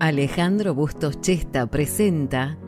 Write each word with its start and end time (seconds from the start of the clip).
Alejandro 0.00 0.74
Bustos 0.74 1.20
Chesta 1.20 1.66
presenta 1.68 2.58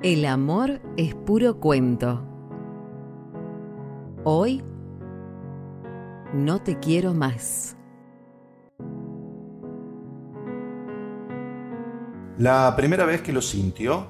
El 0.00 0.24
amor 0.24 0.80
es 0.96 1.16
puro 1.16 1.58
cuento. 1.58 2.24
Hoy 4.22 4.62
no 6.32 6.62
te 6.62 6.78
quiero 6.78 7.14
más. 7.14 7.76
La 12.38 12.72
primera 12.76 13.04
vez 13.04 13.22
que 13.22 13.32
lo 13.32 13.42
sintió 13.42 14.06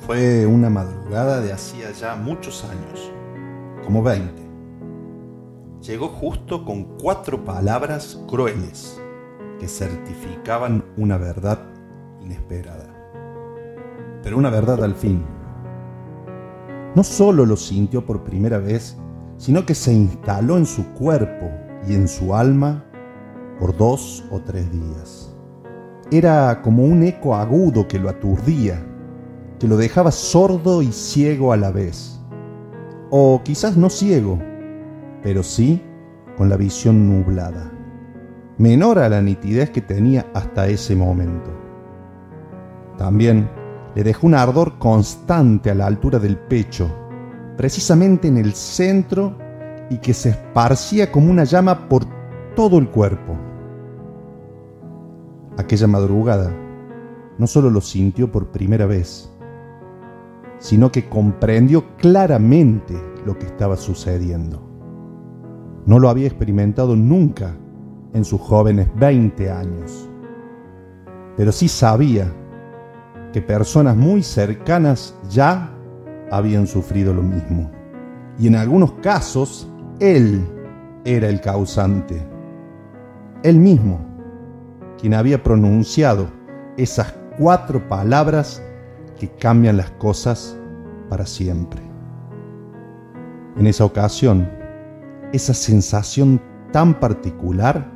fue 0.00 0.44
una 0.44 0.68
madrugada 0.68 1.40
de 1.40 1.54
hacía 1.54 1.92
ya 1.92 2.14
muchos 2.14 2.62
años, 2.62 3.10
como 3.82 4.02
20. 4.02 4.42
Llegó 5.80 6.08
justo 6.08 6.62
con 6.62 6.98
cuatro 6.98 7.42
palabras 7.42 8.22
crueles 8.28 9.00
que 9.58 9.68
certificaban 9.68 10.84
una 10.96 11.18
verdad 11.18 11.58
inesperada. 12.20 12.90
Pero 14.22 14.38
una 14.38 14.50
verdad 14.50 14.82
al 14.82 14.94
fin. 14.94 15.24
No 16.94 17.02
solo 17.02 17.44
lo 17.44 17.56
sintió 17.56 18.04
por 18.04 18.24
primera 18.24 18.58
vez, 18.58 18.96
sino 19.36 19.66
que 19.66 19.74
se 19.74 19.92
instaló 19.92 20.56
en 20.56 20.66
su 20.66 20.84
cuerpo 20.94 21.50
y 21.86 21.94
en 21.94 22.08
su 22.08 22.34
alma 22.34 22.84
por 23.58 23.76
dos 23.76 24.24
o 24.30 24.40
tres 24.40 24.70
días. 24.70 25.34
Era 26.10 26.62
como 26.62 26.84
un 26.84 27.02
eco 27.02 27.34
agudo 27.34 27.88
que 27.88 27.98
lo 27.98 28.08
aturdía, 28.08 28.84
que 29.58 29.68
lo 29.68 29.76
dejaba 29.76 30.10
sordo 30.12 30.82
y 30.82 30.92
ciego 30.92 31.52
a 31.52 31.56
la 31.56 31.70
vez. 31.70 32.20
O 33.10 33.42
quizás 33.44 33.76
no 33.76 33.90
ciego, 33.90 34.38
pero 35.22 35.42
sí 35.42 35.82
con 36.36 36.48
la 36.48 36.56
visión 36.56 37.08
nublada 37.08 37.73
menor 38.58 38.98
a 38.98 39.08
la 39.08 39.20
nitidez 39.20 39.70
que 39.70 39.80
tenía 39.80 40.26
hasta 40.34 40.68
ese 40.68 40.94
momento. 40.94 41.50
También 42.96 43.48
le 43.94 44.04
dejó 44.04 44.26
un 44.26 44.34
ardor 44.34 44.78
constante 44.78 45.70
a 45.70 45.74
la 45.74 45.86
altura 45.86 46.18
del 46.18 46.36
pecho, 46.36 46.88
precisamente 47.56 48.28
en 48.28 48.36
el 48.36 48.54
centro 48.54 49.36
y 49.90 49.98
que 49.98 50.14
se 50.14 50.30
esparcía 50.30 51.10
como 51.10 51.30
una 51.30 51.44
llama 51.44 51.88
por 51.88 52.04
todo 52.54 52.78
el 52.78 52.88
cuerpo. 52.88 53.36
Aquella 55.56 55.86
madrugada 55.86 56.52
no 57.38 57.46
solo 57.46 57.70
lo 57.70 57.80
sintió 57.80 58.30
por 58.30 58.48
primera 58.48 58.86
vez, 58.86 59.30
sino 60.58 60.90
que 60.90 61.08
comprendió 61.08 61.96
claramente 61.96 62.94
lo 63.26 63.38
que 63.38 63.46
estaba 63.46 63.76
sucediendo. 63.76 64.62
No 65.86 65.98
lo 65.98 66.08
había 66.08 66.26
experimentado 66.26 66.96
nunca 66.96 67.56
en 68.14 68.24
sus 68.24 68.40
jóvenes 68.40 68.88
20 68.96 69.50
años. 69.50 70.08
Pero 71.36 71.52
sí 71.52 71.68
sabía 71.68 72.32
que 73.32 73.42
personas 73.42 73.96
muy 73.96 74.22
cercanas 74.22 75.14
ya 75.28 75.70
habían 76.30 76.66
sufrido 76.66 77.12
lo 77.12 77.22
mismo. 77.22 77.70
Y 78.38 78.46
en 78.46 78.56
algunos 78.56 78.92
casos, 78.94 79.68
él 80.00 80.46
era 81.04 81.28
el 81.28 81.40
causante. 81.40 82.26
Él 83.42 83.58
mismo, 83.58 84.00
quien 84.98 85.14
había 85.14 85.42
pronunciado 85.42 86.28
esas 86.76 87.12
cuatro 87.36 87.86
palabras 87.88 88.62
que 89.18 89.28
cambian 89.28 89.76
las 89.76 89.90
cosas 89.92 90.56
para 91.08 91.26
siempre. 91.26 91.82
En 93.56 93.66
esa 93.66 93.84
ocasión, 93.84 94.48
esa 95.32 95.54
sensación 95.54 96.40
tan 96.72 96.98
particular 96.98 97.92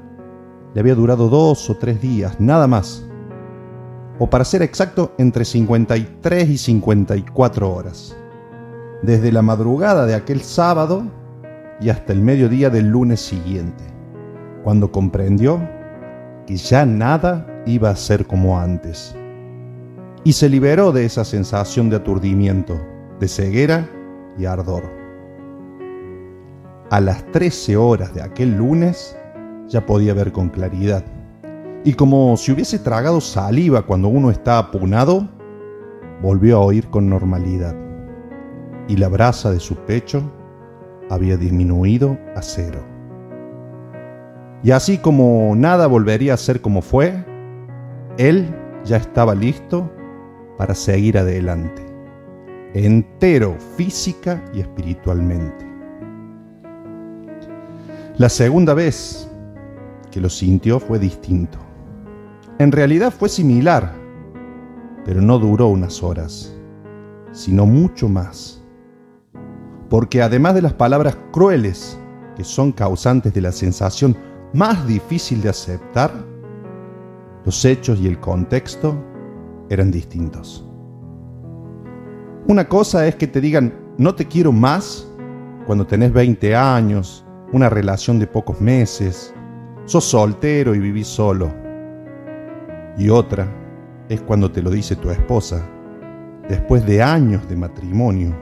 le 0.74 0.80
había 0.80 0.94
durado 0.94 1.28
dos 1.28 1.68
o 1.70 1.76
tres 1.76 2.00
días, 2.00 2.38
nada 2.40 2.66
más. 2.66 3.04
O 4.18 4.28
para 4.28 4.44
ser 4.44 4.62
exacto, 4.62 5.12
entre 5.18 5.44
53 5.44 6.48
y 6.48 6.58
54 6.58 7.72
horas. 7.72 8.16
Desde 9.02 9.30
la 9.30 9.42
madrugada 9.42 10.06
de 10.06 10.14
aquel 10.14 10.42
sábado 10.42 11.04
y 11.80 11.90
hasta 11.90 12.12
el 12.12 12.20
mediodía 12.20 12.70
del 12.70 12.88
lunes 12.88 13.20
siguiente, 13.20 13.84
cuando 14.64 14.90
comprendió 14.90 15.60
que 16.46 16.56
ya 16.56 16.86
nada 16.86 17.46
iba 17.66 17.90
a 17.90 17.96
ser 17.96 18.26
como 18.26 18.58
antes. 18.58 19.14
Y 20.24 20.32
se 20.32 20.48
liberó 20.48 20.92
de 20.92 21.04
esa 21.04 21.24
sensación 21.24 21.90
de 21.90 21.96
aturdimiento, 21.96 22.80
de 23.20 23.28
ceguera 23.28 23.88
y 24.36 24.46
ardor. 24.46 24.84
A 26.90 27.00
las 27.00 27.24
13 27.32 27.76
horas 27.76 28.14
de 28.14 28.22
aquel 28.22 28.56
lunes, 28.56 29.17
ya 29.68 29.84
podía 29.84 30.14
ver 30.14 30.32
con 30.32 30.48
claridad. 30.48 31.04
Y 31.84 31.94
como 31.94 32.36
si 32.36 32.52
hubiese 32.52 32.78
tragado 32.78 33.20
saliva 33.20 33.82
cuando 33.82 34.08
uno 34.08 34.30
está 34.30 34.58
apunado, 34.58 35.28
volvió 36.22 36.56
a 36.56 36.60
oír 36.60 36.88
con 36.88 37.08
normalidad. 37.08 37.76
Y 38.88 38.96
la 38.96 39.08
brasa 39.08 39.50
de 39.50 39.60
su 39.60 39.76
pecho 39.76 40.22
había 41.10 41.36
disminuido 41.36 42.18
a 42.34 42.42
cero. 42.42 42.80
Y 44.62 44.72
así 44.72 44.98
como 44.98 45.54
nada 45.56 45.86
volvería 45.86 46.34
a 46.34 46.38
ser 46.38 46.60
como 46.60 46.82
fue, 46.82 47.24
él 48.16 48.46
ya 48.84 48.96
estaba 48.96 49.34
listo 49.34 49.90
para 50.56 50.74
seguir 50.74 51.16
adelante, 51.16 51.86
entero 52.74 53.56
física 53.76 54.42
y 54.52 54.60
espiritualmente. 54.60 55.64
La 58.16 58.28
segunda 58.28 58.74
vez 58.74 59.27
que 60.18 60.22
lo 60.22 60.30
sintió 60.30 60.80
fue 60.80 60.98
distinto. 60.98 61.58
En 62.58 62.72
realidad 62.72 63.14
fue 63.16 63.28
similar, 63.28 63.94
pero 65.04 65.22
no 65.22 65.38
duró 65.38 65.68
unas 65.68 66.02
horas, 66.02 66.52
sino 67.30 67.66
mucho 67.66 68.08
más. 68.08 68.60
Porque 69.88 70.20
además 70.20 70.56
de 70.56 70.62
las 70.62 70.72
palabras 70.72 71.16
crueles, 71.30 71.96
que 72.34 72.42
son 72.42 72.72
causantes 72.72 73.32
de 73.32 73.42
la 73.42 73.52
sensación 73.52 74.16
más 74.52 74.84
difícil 74.88 75.40
de 75.40 75.50
aceptar, 75.50 76.10
los 77.44 77.64
hechos 77.64 78.00
y 78.00 78.08
el 78.08 78.18
contexto 78.18 79.00
eran 79.70 79.92
distintos. 79.92 80.68
Una 82.48 82.68
cosa 82.68 83.06
es 83.06 83.14
que 83.14 83.28
te 83.28 83.40
digan 83.40 83.72
no 83.98 84.16
te 84.16 84.26
quiero 84.26 84.50
más 84.50 85.06
cuando 85.64 85.86
tenés 85.86 86.12
20 86.12 86.56
años, 86.56 87.24
una 87.52 87.70
relación 87.70 88.18
de 88.18 88.26
pocos 88.26 88.60
meses, 88.60 89.32
sos 89.88 90.04
soltero 90.04 90.74
y 90.74 90.78
vivís 90.78 91.06
solo. 91.06 91.50
Y 92.98 93.08
otra 93.08 93.48
es 94.08 94.20
cuando 94.20 94.50
te 94.50 94.60
lo 94.60 94.70
dice 94.70 94.96
tu 94.96 95.10
esposa, 95.10 95.66
después 96.46 96.84
de 96.86 97.02
años 97.02 97.48
de 97.48 97.56
matrimonio, 97.56 98.36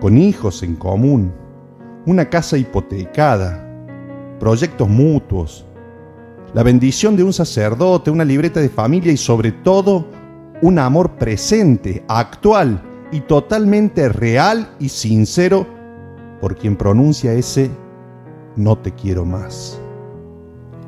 con 0.00 0.18
hijos 0.18 0.64
en 0.64 0.74
común, 0.74 1.32
una 2.04 2.28
casa 2.28 2.58
hipotecada, 2.58 3.64
proyectos 4.40 4.88
mutuos, 4.88 5.64
la 6.52 6.64
bendición 6.64 7.16
de 7.16 7.22
un 7.22 7.32
sacerdote, 7.32 8.10
una 8.10 8.24
libreta 8.24 8.60
de 8.60 8.68
familia 8.68 9.12
y 9.12 9.16
sobre 9.16 9.52
todo 9.52 10.06
un 10.62 10.80
amor 10.80 11.12
presente, 11.12 12.04
actual 12.08 12.82
y 13.12 13.20
totalmente 13.20 14.08
real 14.08 14.68
y 14.80 14.88
sincero 14.88 15.64
por 16.40 16.56
quien 16.56 16.76
pronuncia 16.76 17.32
ese 17.34 17.70
no 18.56 18.76
te 18.78 18.92
quiero 18.92 19.24
más 19.24 19.80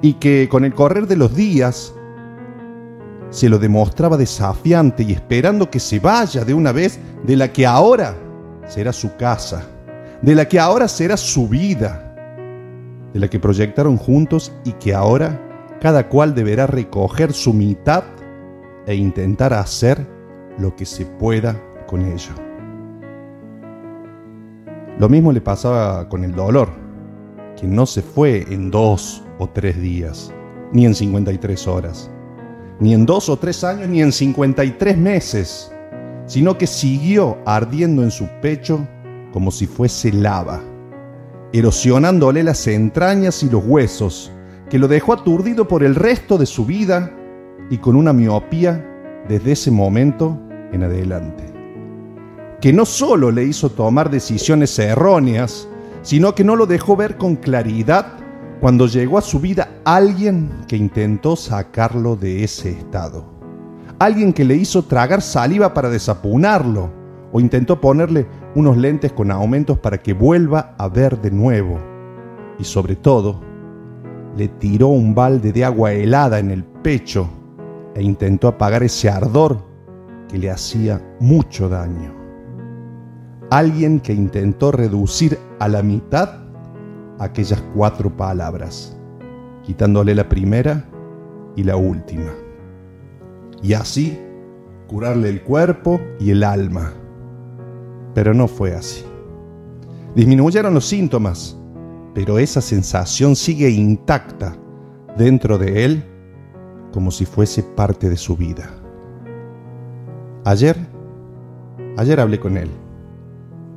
y 0.01 0.15
que 0.15 0.49
con 0.49 0.65
el 0.65 0.75
correr 0.75 1.07
de 1.07 1.17
los 1.17 1.35
días 1.35 1.95
se 3.31 3.49
lo 3.49 3.59
demostraba 3.59 4.17
desafiante 4.17 5.03
y 5.03 5.13
esperando 5.13 5.71
que 5.71 5.81
se 5.81 5.99
vaya 5.99 6.45
de 6.45 6.55
una 6.55 6.73
vez 6.73 6.99
de 7.25 7.37
la 7.37 7.53
que 7.53 7.67
ahora 7.67 8.17
será 8.67 8.93
su 8.93 9.17
casa, 9.17 9.67
de 10.23 10.35
la 10.35 10.49
que 10.49 10.59
ahora 10.59 10.89
será 10.89 11.17
su 11.17 11.49
vida, 11.49 12.15
de 13.13 13.21
la 13.21 13.29
que 13.29 13.41
proyectaron 13.41 13.97
juntos 13.97 14.53
y 14.65 14.73
que 14.73 14.95
ahora 14.95 15.41
cada 15.81 16.09
cual 16.09 16.35
deberá 16.35 16.67
recoger 16.67 17.33
su 17.33 17.53
mitad 17.53 18.05
e 18.87 18.95
intentar 18.95 19.53
hacer 19.53 20.07
lo 20.59 20.75
que 20.75 20.87
se 20.87 21.05
pueda 21.07 21.61
con 21.87 22.03
ello. 22.03 22.33
Lo 24.99 25.09
mismo 25.09 25.31
le 25.31 25.41
pasaba 25.41 26.09
con 26.09 26.25
el 26.25 26.35
dolor, 26.35 26.71
que 27.57 27.67
no 27.67 27.87
se 27.87 28.03
fue 28.03 28.45
en 28.51 28.71
dos 28.71 29.23
o 29.39 29.49
tres 29.49 29.81
días, 29.81 30.33
ni 30.73 30.87
en 30.87 30.95
53 30.95 31.67
horas, 31.67 32.11
ni 32.81 32.95
en 32.95 33.07
dos 33.07 33.29
o 33.29 33.37
tres 33.39 33.65
años, 33.65 33.89
ni 33.89 34.03
en 34.03 34.13
53 34.13 34.97
meses, 34.97 35.73
sino 36.27 36.59
que 36.59 36.67
siguió 36.67 37.39
ardiendo 37.47 38.03
en 38.03 38.11
su 38.11 38.29
pecho 38.43 38.87
como 39.33 39.51
si 39.51 39.67
fuese 39.67 40.13
lava, 40.13 40.61
erosionándole 41.53 42.43
las 42.43 42.67
entrañas 42.67 43.43
y 43.43 43.51
los 43.51 43.65
huesos, 43.65 44.33
que 44.69 44.79
lo 44.79 44.89
dejó 44.89 45.15
aturdido 45.15 45.67
por 45.67 45.83
el 45.83 45.95
resto 45.95 46.37
de 46.37 46.47
su 46.47 46.67
vida 46.67 47.11
y 47.71 47.79
con 47.79 47.97
una 47.97 48.13
miopía 48.13 48.85
desde 49.29 49.53
ese 49.53 49.71
momento 49.71 50.39
en 50.73 50.83
adelante. 50.83 51.45
Que 52.61 52.73
no 52.73 52.85
solo 52.85 53.31
le 53.31 53.45
hizo 53.45 53.71
tomar 53.71 54.11
decisiones 54.11 54.79
erróneas, 54.79 55.69
sino 56.03 56.35
que 56.35 56.45
no 56.45 56.57
lo 56.57 56.67
dejó 56.67 56.97
ver 56.97 57.17
con 57.17 57.37
claridad 57.37 58.19
cuando 58.61 58.87
llegó 58.87 59.19
a 59.19 59.23
su 59.23 59.39
vida 59.39 59.69
alguien 59.85 60.51
que 60.67 60.77
intentó 60.77 61.37
sacarlo 61.37 62.17
de 62.17 62.43
ese 62.43 62.71
estado. 62.71 63.25
Alguien 63.99 64.33
que 64.33 64.45
le 64.45 64.55
hizo 64.55 64.85
tragar 64.85 65.23
saliva 65.23 65.75
para 65.75 65.91
desapunarlo 65.91 66.91
o 67.33 67.41
intentó 67.41 67.81
ponerle 67.81 68.27
unos 68.55 68.77
lentes 68.77 69.13
con 69.13 69.31
aumentos 69.31 69.79
para 69.79 69.99
que 69.99 70.13
vuelva 70.13 70.75
a 70.79 70.89
ver 70.89 71.21
de 71.21 71.31
nuevo. 71.31 71.79
Y 72.59 72.65
sobre 72.65 72.97
todo, 72.97 73.41
le 74.37 74.49
tiró 74.49 74.89
un 74.89 75.15
balde 75.15 75.53
de 75.53 75.65
agua 75.65 75.93
helada 75.93 76.39
en 76.39 76.51
el 76.51 76.65
pecho 76.65 77.29
e 77.95 78.03
intentó 78.03 78.49
apagar 78.49 78.83
ese 78.83 79.09
ardor 79.09 79.59
que 80.29 80.39
le 80.39 80.51
hacía 80.51 81.01
mucho 81.21 81.69
daño. 81.69 82.15
Alguien 83.51 84.01
que 84.01 84.13
intentó 84.13 84.73
reducir 84.73 85.39
a 85.59 85.69
la 85.69 85.83
mitad 85.83 86.48
aquellas 87.19 87.63
cuatro 87.75 88.15
palabras, 88.17 88.97
quitándole 89.63 90.15
la 90.15 90.29
primera 90.29 90.85
y 91.57 91.65
la 91.65 91.77
última. 91.77 92.33
Y 93.63 93.73
así 93.73 94.19
curarle 94.87 95.29
el 95.29 95.43
cuerpo 95.43 96.01
y 96.19 96.31
el 96.31 96.43
alma. 96.43 96.93
Pero 98.15 98.35
no 98.35 98.49
fue 98.49 98.75
así. 98.75 99.05
Disminuyeron 100.15 100.75
los 100.75 100.87
síntomas, 100.87 101.57
pero 102.15 102.39
esa 102.39 102.61
sensación 102.61 103.37
sigue 103.37 103.71
intacta 103.71 104.57
dentro 105.17 105.59
de 105.59 105.85
él 105.85 106.05
como 106.93 107.11
si 107.11 107.25
fuese 107.25 107.63
parte 107.63 108.09
de 108.09 108.17
su 108.17 108.37
vida. 108.37 108.71
Ayer, 110.45 110.77
ayer 111.97 112.19
hablé 112.19 112.41
con 112.41 112.57
él. 112.57 112.71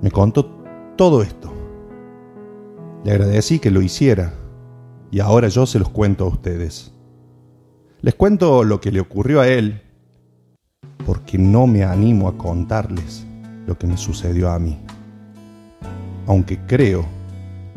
Me 0.01 0.09
contó 0.09 0.45
todo 0.95 1.21
esto. 1.21 1.50
Le 3.03 3.11
agradecí 3.11 3.59
que 3.59 3.71
lo 3.71 3.81
hiciera 3.81 4.33
y 5.09 5.19
ahora 5.19 5.47
yo 5.47 5.65
se 5.65 5.79
los 5.79 5.89
cuento 5.89 6.25
a 6.25 6.27
ustedes. 6.27 6.91
Les 8.01 8.13
cuento 8.13 8.63
lo 8.63 8.79
que 8.79 8.91
le 8.91 8.99
ocurrió 8.99 9.41
a 9.41 9.47
él 9.47 9.81
porque 11.05 11.37
no 11.37 11.67
me 11.67 11.83
animo 11.83 12.27
a 12.27 12.37
contarles 12.37 13.25
lo 13.65 13.77
que 13.77 13.87
me 13.87 13.97
sucedió 13.97 14.51
a 14.51 14.59
mí. 14.59 14.79
Aunque 16.27 16.59
creo 16.67 17.05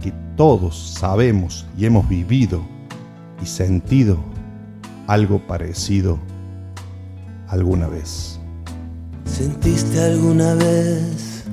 que 0.03 0.12
todos 0.37 0.76
sabemos 0.99 1.67
y 1.76 1.87
hemos 1.87 2.09
vivido 2.09 2.62
y 3.43 3.47
sentido 3.47 4.19
algo 5.06 5.38
parecido 5.47 6.19
alguna 7.49 7.88
vez. 7.88 8.38
¿Sentiste 9.25 10.00
alguna 10.00 10.55
vez 10.55 11.44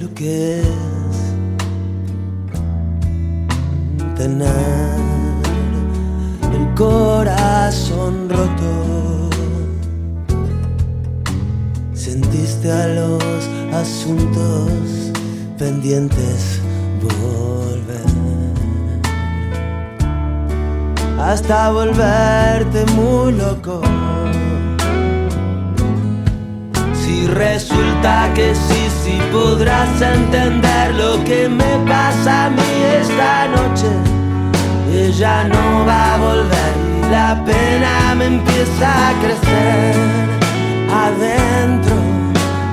lo 0.00 0.12
que 0.14 0.60
es 0.60 1.15
tener 4.16 4.96
el 6.52 6.74
corazón 6.74 8.28
roto? 8.28 9.30
¿Sentiste 11.94 12.72
a 12.72 12.86
los 12.88 13.22
asuntos 13.74 15.12
pendientes 15.58 16.60
volver? 17.02 18.06
Hasta 21.18 21.70
volverte 21.70 22.86
muy 22.92 23.32
loco. 23.32 23.82
Si 26.94 27.26
resulta 27.26 28.30
que 28.34 28.54
sí, 28.54 28.88
sí 29.02 29.18
podrás 29.32 30.00
entender 30.00 30.94
lo 30.94 31.22
que 31.24 31.48
me 31.48 31.78
pasa 31.88 32.46
a 32.46 32.50
mí 32.50 32.62
esta 33.00 33.48
noche. 33.48 34.05
Ella 35.18 35.44
no 35.44 35.86
va 35.86 36.12
a 36.12 36.18
volver 36.18 36.72
y 36.98 37.10
la 37.10 37.42
pena 37.46 38.14
me 38.16 38.26
empieza 38.26 39.08
a 39.08 39.12
crecer 39.22 39.96
adentro. 40.92 41.96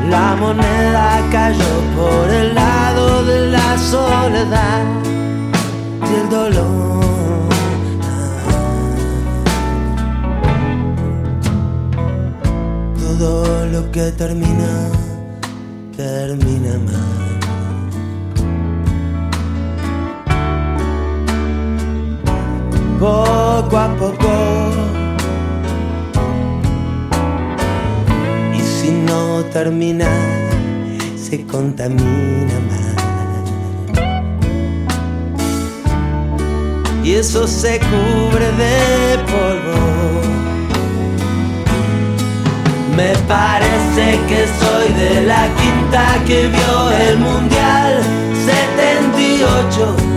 La 0.10 0.36
moneda 0.36 1.22
cayó 1.32 1.74
por 1.96 2.30
el 2.30 2.54
lado 2.54 3.24
de 3.24 3.48
la 3.48 3.78
soledad 3.78 4.84
y 6.02 6.16
el 6.22 6.30
dolor. 6.30 7.06
Todo 13.00 13.66
lo 13.68 13.90
que 13.90 14.12
termina, 14.12 14.90
termina 15.96 16.78
mal. 16.80 17.23
Poco 23.04 23.78
a 23.78 23.94
poco. 24.00 24.32
Y 28.56 28.62
si 28.62 28.92
no 28.92 29.44
termina, 29.52 30.08
se 31.18 31.46
contamina 31.46 32.58
más. 32.70 32.96
Y 37.04 37.16
eso 37.16 37.46
se 37.46 37.82
cubre 37.82 38.50
de 38.62 39.18
polvo. 39.34 39.82
Me 42.96 43.12
parece 43.28 44.18
que 44.30 44.48
soy 44.62 44.88
de 44.94 45.24
la 45.24 45.50
quinta 45.58 46.06
que 46.26 46.48
vio 46.48 46.92
el 47.10 47.18
Mundial 47.18 48.02
78. 48.46 50.13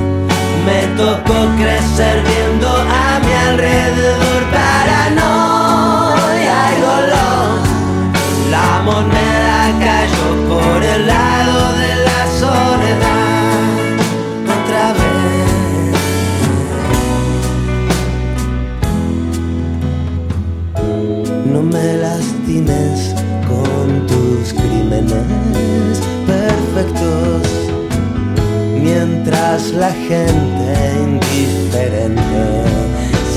Me 0.67 0.81
tocó 0.97 1.47
crecer 1.57 2.23
viendo 2.25 2.69
a 2.69 3.21
mi 3.25 3.33
alrededor 3.33 4.43
paranoia 4.53 6.19
y 6.77 6.81
dolor. 6.81 7.61
La 8.51 8.83
moneda 8.85 9.26
la 29.87 29.93
gente 29.93 31.01
indiferente. 31.05 32.43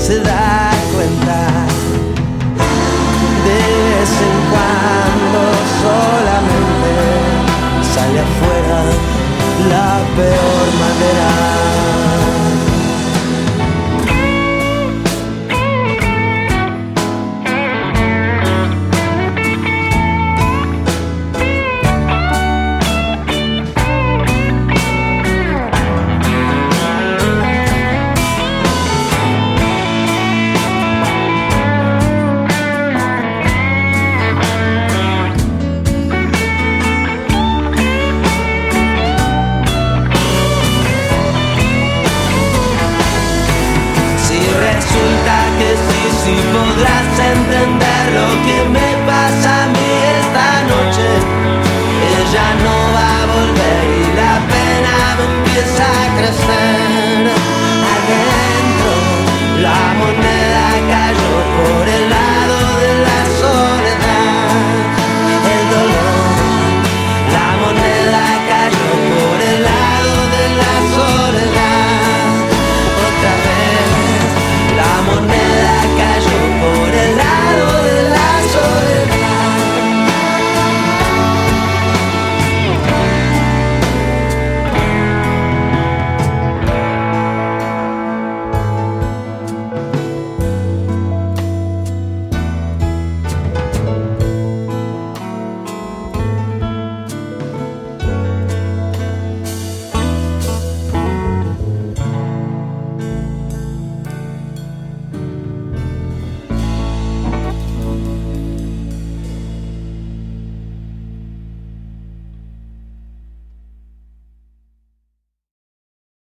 Se 0.04 0.18
da 0.18 0.49
moneda 60.00 60.66
cayó 60.92 61.34
por 61.56 61.88
el 61.88 61.99